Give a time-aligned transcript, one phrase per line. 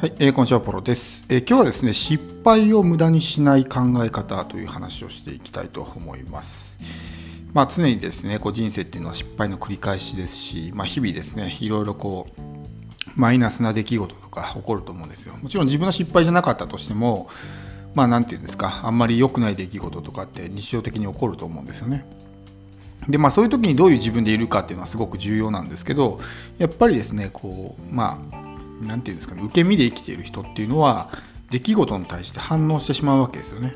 [0.00, 6.78] はい、えー、こんにちは、ポロです、えー、今日はですね、失敗を無駄にしない考え方という話をしていきたいと思います。
[7.52, 12.40] まあ、常にですね、こう人生っていうのは失敗の繰り返しですし、まあ、日々ですね、いろいろこう、
[13.16, 15.34] マイナスな出来事とか起こると思うんですよ。
[15.42, 17.28] もちろん自分の失敗じゃなかったとしても、
[17.96, 22.06] まあ、なていうんですか、あんまり良くない出来事とかって日常的に起こると思うんですよね。
[23.08, 26.20] でまあそういう時にどういう自分でいるかっていうのはすごく重要なんですけど
[26.58, 28.47] やっぱりですねこうまあ
[28.80, 31.10] 何て言うんですかね受け身で生きている人っていうのは
[31.50, 33.74] 出来事に対して反応してしまうわけですよね。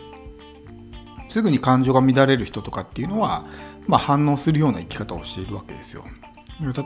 [1.29, 3.47] すぐに感情が乱れる人とかっていうのは、
[3.87, 6.05] まあ、反応するような生き方をしているわけですよ。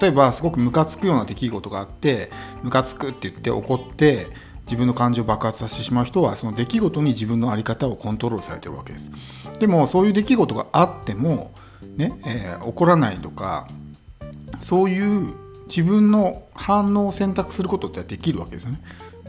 [0.00, 2.30] 例えばすごくムカつくような出来事があって
[2.62, 4.28] ムカつくって言って怒って
[4.66, 9.10] 自分の感情を爆発させてしまう人はその出来事に自分の在り方をコントロールされてるわけです。
[9.58, 11.52] でもそういう出来事があっても
[11.96, 13.68] ね、えー、怒らないとか
[14.60, 15.34] そういう
[15.68, 18.80] 自分の反応を選択することってできるわけですよね。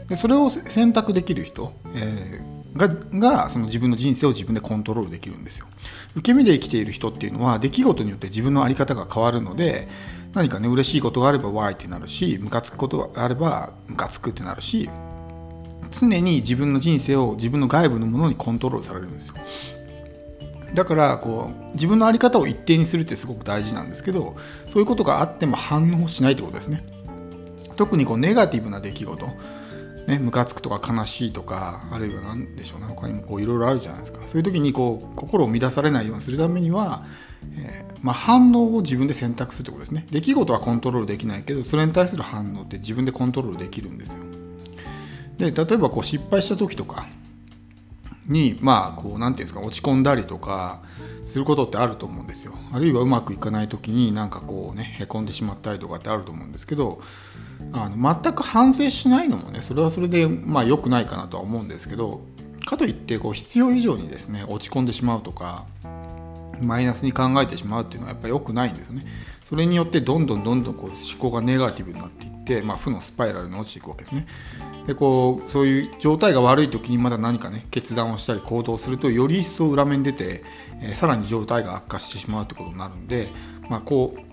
[0.08, 2.88] でそれを選択できる人、えー、が
[3.34, 5.66] がその自分の人生を自分でコントロールできるんですよ。
[6.14, 9.88] 受け身で生きている人っていうのは出来事によって自分の在り方が変わるので
[10.34, 14.88] 何かね嬉しいことがあればわーいってなるしムカつくことがあればムカつくってなるし
[15.90, 19.34] 常に自分の人生を自分の外部のものにコントロールされるんですよ。
[20.74, 24.36] だからこう自分の在り方を一定にするってすごく大事なんですけど
[24.68, 26.84] そういうことがあっても反応しないってことですね。
[27.76, 29.28] 特にこうネガティブな出来事
[30.08, 34.20] ね、ムカつくとか悲しいとかあるいは何でしょうね他にもいろいろあるじゃないですか。
[34.26, 37.04] そういう時にこう心を乱されないようにするためには、
[37.54, 40.06] えー、まあ、反応を自分で選択するってことですね。
[40.10, 44.18] 出来事はコントロールできないけどそれに対する反応って自分でコントロールできるんですよ。
[45.36, 47.06] で例えばこう失敗した時とか
[48.28, 50.82] にまあこう何て言うんですか落ち込んだりとか
[51.26, 52.54] することってあると思うんですよ。
[52.72, 57.00] あるいはうまくいかない時になんかこうねへこんでしまったりとかってあると思うんですけど
[57.72, 62.22] あの全く反省しないのもねそれはそれでまあ良くないかなとは思うんですけど
[62.64, 65.64] かといってこう必要以上にですね落ち込んでしまうとか
[66.60, 69.06] マイナスに考えてしまうっていうのはやっぱり良くないんですね。
[69.44, 74.26] それによってどんどんどんどんこう思考がネガティブになっていって、まあ、負のスパイラルに落ちていくわけですね。
[74.86, 80.44] でこうそういう状態が悪い時にまだ何かね決断をしたり行動するとより一層裏目に出て、
[80.80, 83.30] えー、さらに状態が悪化してしまうということになるんで、
[83.68, 84.28] まあ、こう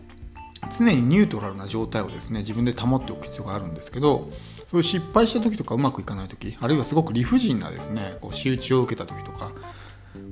[0.77, 4.29] 常にニュートラルな状態をですね自分で保っておく必要があるんですけど
[4.71, 9.51] そういう失敗した時とかうまくいかない時あるいはすごく理不尽なですねこう仕打ちを受けた時とか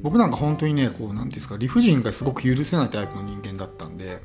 [0.02, 4.22] 僕なんか本当にねこう何て言うんですか理不尽がすごく許せないタイプの人間だったんで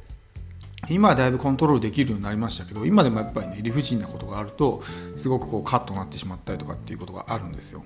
[0.91, 4.82] 今はだいぶコントロールできるようになりましたけど今でもやっぱりね理不尽なことがあると
[5.16, 7.84] すごくこうカッとなってしまったりとかっていうことがあるんですよ。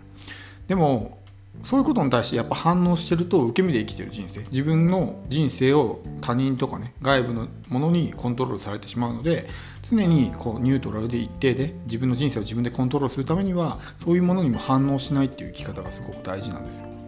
[0.69, 1.21] でも
[1.63, 4.41] そういうことに対してやっぱ反応してると受け身で生きてる人生。
[4.51, 9.49] 自分の人生を他人とかね外部のものにコントロールされてしまうので
[9.83, 17.02] 常にこうニュートラルで一定で自分の人生を自分でコントロールするためにはそういうものにも反応しないっていう生き方がすごく大事なんですよ。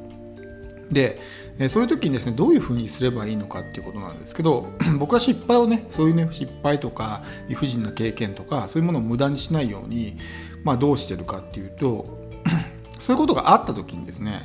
[0.91, 1.21] で、
[1.59, 4.67] えそういう時にですねどういうふうにすればいいのかっていうことなんですけど
[4.99, 10.19] 僕は失敗をねそういうね失敗とか理不尽な経験とかそういうものを無駄にしないように、
[10.65, 12.31] まあ、どうしてるかっていうと
[12.99, 14.43] そういうことがあった時にですね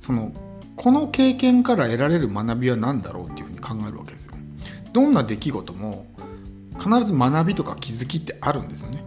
[0.00, 0.32] その
[0.76, 4.32] この経験から得られる学びは何だろうっていうふうに考えるわけですよ。
[4.92, 6.06] どんな出来事も
[6.78, 9.04] 必ず学びとか気づきってあるんですよね。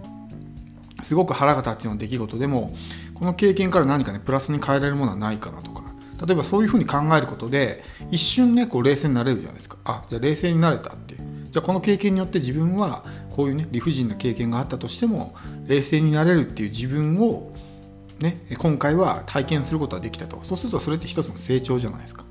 [1.01, 2.75] すごく腹が立つような出来事でも
[3.13, 5.82] この経験から何かねプラスに変えられるものはないかなとか
[6.25, 9.77] 例えばそういうふうに考えることで一瞬ねこう冷静になれるじゃないですか。
[9.83, 15.35] あじゃあ冷静になれたってじゃあこの経験によって自分はこういうね理不尽な経験があったとしても
[15.67, 17.53] 冷静になれるっていう自分を
[18.19, 20.39] ね今回は体験することができたと。
[20.43, 22.23] そうするとそれって一つの成長じゃないですか。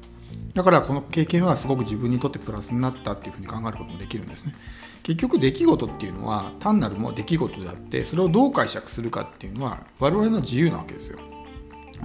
[0.54, 4.54] だからこの経験はすごく自分にとってプラスになったっていうふうに考えることもできるんですね。
[5.02, 11.18] 結局出来事っていうのは単なるも出来事であってそれをどう解釈するかっていうのは我々の自由なわけですよ。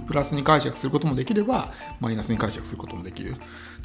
[0.06, 3.36] プラスに解釈することもできればマイナスに解釈することもできる。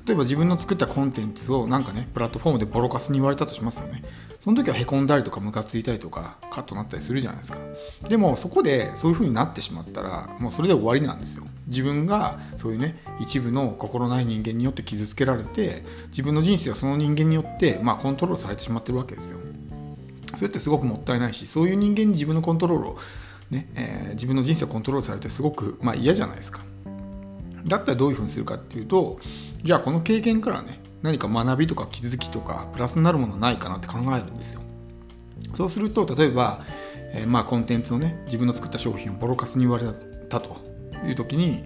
[0.05, 4.03] 例えば自分の作ったコンテンツをなんかねプラットフォームでボロカスに言われたとしますよね。
[4.41, 7.57] その時はへこんだりとかムカついたりとかカッとなったりするじゃないですか。
[8.09, 11.45] でもそこでそういう風になってしまったらもうそれで終わりなんですよ。
[11.67, 19.37] 自分がそういうね一部の心ない人間によって傷つけられて自分の人生はその人間によってまあコントロールされてしまってるわけですよ。
[20.35, 22.97] それってすごくもったいないしそういう人間に自分のコントロールを
[23.49, 26.61] ねえー、自分の人生をコントロールされてすごく、まあ、嫌じゃないですか。
[27.65, 29.19] だったらどういうふうにするかっていうと
[29.63, 34.61] じゃあこの経験からね何か学びとか気づきとかプラスになるものないかなって考えるんですよ。
[35.55, 36.61] そうすると例えば、
[37.13, 39.85] えー、まあコンテンツのね自分の作った商品をボロカスに言われ
[40.29, 40.57] たと
[41.05, 41.63] いう時に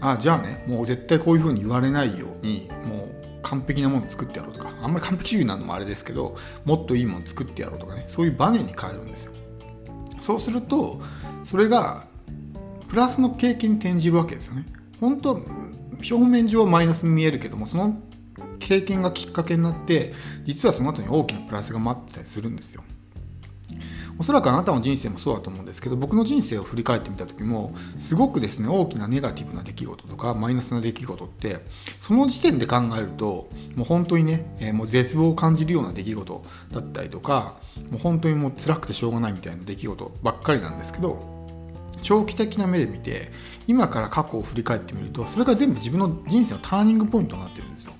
[0.00, 9.32] あじゃあねもう絶対こういうふうに言われないようにもう完璧なもの作ってやろうとかあんまり完璧主義なのもあれですけどもっといいもの作ってやろうとかねそういうバネに変えるんですよ。
[10.26, 11.00] そうすると
[11.44, 12.02] それが
[12.88, 14.66] プラスの経験に転じるわけですよね。
[15.00, 15.40] 本当
[15.98, 18.00] 表面上はマイナスに見えるけどもその
[18.58, 20.14] 経験がきっかけになって
[20.44, 22.82] 実はその後に大きなプラスが待ってたりするんですよ。
[24.18, 31.58] おそらくあなたの人生もそうだと思うんですけど僕の人生を振り返ってみた時もすごくですね大きなネガティブな出来事とかマイナスな出来事って
[32.00, 37.56] その時点で考えるともう本当にね、えー、もう絶望を感じるような出来事だったりとか
[37.90, 41.36] もう本当にもう辛くてしょうがないみたいな出来事ばっかりなんですけど
[42.02, 43.32] 長期的な目で見て
[43.66, 47.92] 今から過去を振り返ってみるとそれが全部自分の人生のターニングポイントになってるんですよ。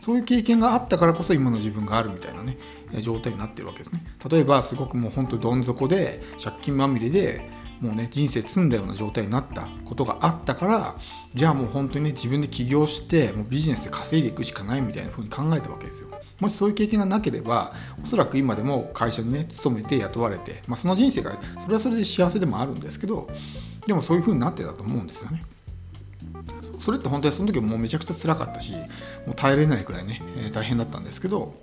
[0.00, 2.58] そういう経験があったからこそ今の自分があるみたいなね
[3.00, 4.04] 状態になってるわけですね。
[4.28, 7.50] 例えばすごくもう本当どん底で借金まみれで
[7.80, 10.96] もうね人生積んだような状態になったことがあったから
[11.34, 16.08] じゃあもう本当にね自分で起業してもうビジネスで稼いでいくしかないみたいな風に考えたわけですよ。
[16.38, 17.72] もしそういう経験がなければ
[18.02, 23.28] おそらく今でも会社にね勤めて雇われて、まあ、その人生がそれはそれで幸せでもあるんですけど
[23.86, 25.44] でもそういう風になってたと思うんですよね。
[26.78, 28.72] それって本当にその時もうめちゃくちゃ辛かったし
[29.26, 31.54] もう耐えれないくらいね、えー、大変だったんですけど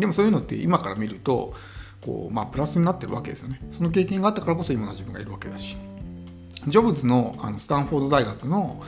[0.00, 1.54] でもそういうのって今から見ると
[2.00, 3.60] こう、まあ、プラスになってるわけですよね。
[3.76, 5.76] その経験があったからこそ今の自分がいるわけだし。
[6.66, 8.82] ジョブズのあのスタンフォード大学の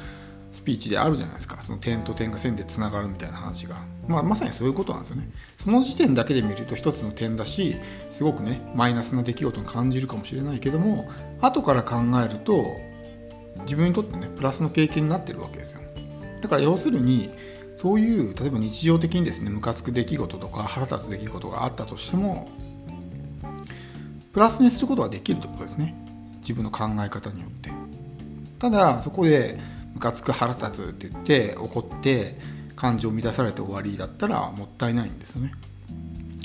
[0.53, 1.59] スピーチであるじゃないですか。
[1.63, 3.77] その点と点が線でつながるみたいな話が、
[4.07, 5.31] まあ、まさにそういうことなんですよね。
[5.57, 7.77] その時点だけで見ると一つの点だし
[8.11, 11.11] すごくねマイナスな出来事に感じるかもしれないけども
[11.41, 12.77] 後から考えると
[13.65, 15.81] 自分にとってねプラスの経験になってるわけですよ。
[16.43, 17.31] だから要するに
[17.83, 22.49] そういう例えば日常的にですねムカつく出来事とか腹立つ出来事があったとしても
[24.33, 25.95] プラスにすることができるということですね。
[26.43, 27.71] 自分の考え方によって。
[28.61, 29.59] ただそこで
[29.95, 32.39] ムカつく腹立つって言って怒って
[32.77, 35.53] 感情を乱されて終わりだったらもったいないんですよね。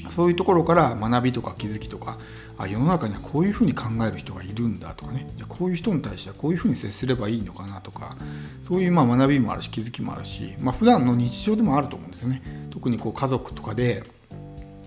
[0.09, 2.17] そういうところから学びとか気づきとか
[2.57, 5.31] あ世の中にはこういうふうに考える人がいるんだとかね。
[5.37, 8.15] じゃこういう人に対してはこういうふうに接すればいいのかなとか。
[8.61, 12.41] そういうまあ学びもあるし気づきもあるし、まあ普段の日常でもあると思うんですよね。
[12.71, 14.03] 特にこう家族とかで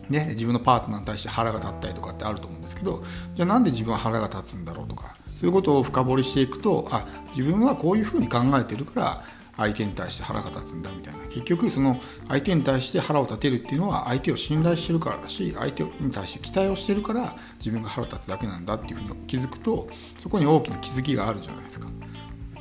[0.09, 3.05] ね、自分のパートナーに対して腹が立ったりとかってあると思うんですけど
[3.37, 5.15] じゃあなんで自分は腹が立つんだろうとか。
[5.41, 9.25] そういうことを深掘りしていくとあ自分はこういうふうに考えてるから
[9.57, 11.21] 相手に対して腹が立つんだみたいな。
[11.29, 19.89] 結局その相手に対して腹を立てるっていうのは相手を信頼してるからだし相手に対して期待をしてるから自分が腹立つだけなんだっていうふうに気づくと
[20.21, 21.87] そこに大きな気づきがあるじゃないですか。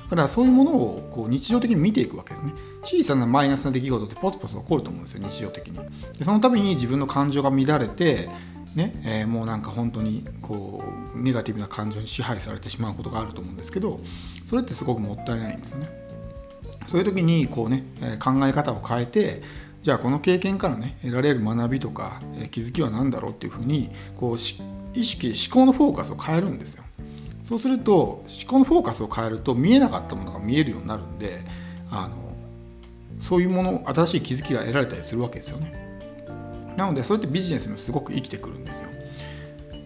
[0.09, 2.53] だからそういうものをこう日常的に見ていくわけですね。
[2.83, 5.77] 小さなマイナスな出来事ってポツポツ起こると思うんですよ日常的に。
[6.17, 8.29] でその度に自分の感情が乱れて
[8.75, 10.83] ねえー、もうなんか本当にこ
[11.15, 13.99] うネガティブな感情に支配されてしまうことがあると思うんですけど
[14.45, 15.89] それってすごくもったいないんですよね。
[16.89, 17.83] そういう時にこうね、
[18.19, 19.41] 考え方を変えて
[19.83, 22.21] じゃあこの経験からね得られる学びとか、
[22.51, 26.83] 気づきは何だろうっていうふうにこう意識思考のフォーカスを変えるんですよ。
[27.43, 31.41] そうすると思考のフォーカスを変えると見えなかったものが見えるようになるんで
[31.89, 32.15] あの
[33.21, 35.73] そういうもの新しい気づきが得られたりするわけですよね。
[36.75, 38.89] なのでそれってビジネスにもすごく生きてくるんですよ。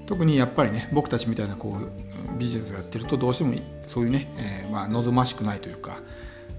[0.08, 3.56] 特にやっぱりね僕たちみたいなこうビジネスをやってるとどうしても
[3.88, 6.00] そういうね、えー、まあ、望ましくないというか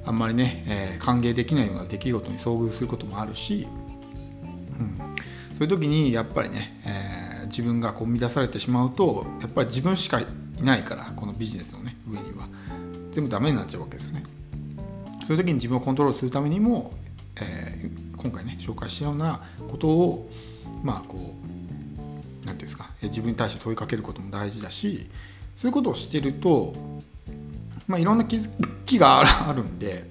[0.06, 3.66] あんまりね、えー、歓迎できないような出来事に遭遇することもあるし、
[4.78, 4.98] うん、
[5.58, 10.26] そういう時にやっぱりね、えー、自分がこう乱されてしまうとやっぱり自分しかい
[10.60, 12.46] ないからこのビジネスのね上には
[13.12, 14.24] 全部ダメになっちゃうわけですよね。
[15.26, 16.92] そういう時に自分をコントロールするためにも、
[17.40, 19.40] えー、今回ね紹介したような
[19.70, 20.30] ことを
[20.82, 25.08] まあこう何て言うんですか自分に対して問いかけることも大事だし
[25.56, 26.74] そういうことをしてると
[27.86, 30.08] まあ、いろんな気づきがあるんで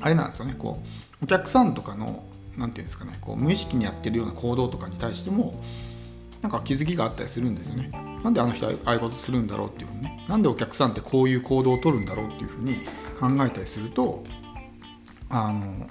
[0.00, 0.82] あれなんですよねこ
[1.20, 2.24] うお客さんとかの
[2.56, 5.62] 何て言うんですかねこう無意識にやってるような行動とかに対しても
[6.42, 7.90] なんか気づきがあったりするんですよね。
[8.24, 12.80] なんであの人ああいうことするんだろうっていうふうにねなんでお客さんってこういう行動をとるんだろうっていうふうに
[13.18, 14.22] 考えたりすると
[15.30, 15.88] あの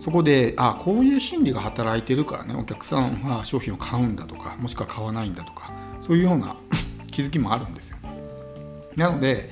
[0.00, 6.56] そこであこういう心理が働いてるからねお客さんは商品を買うんだとかもしくは買わないんだとかそういうような
[7.10, 7.98] 気づきもあるんですよ。
[8.96, 9.50] なので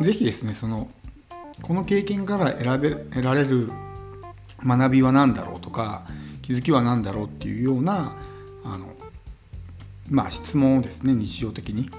[0.00, 0.88] ぜひですねその
[1.62, 3.70] この経験から選べ得られる
[4.64, 6.06] 学びは何だろうとか
[6.42, 8.16] 気づきは何だろうっていうような
[8.64, 8.86] あの
[10.08, 11.90] まあ質問をですね日常的に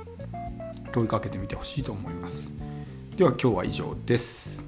[0.92, 2.54] 問いかけてみてほしいと思います。
[3.16, 4.61] では今日は以上です。